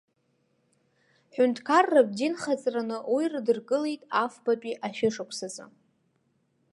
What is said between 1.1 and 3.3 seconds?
Ҳәынҭкарратә динхаҵараны уи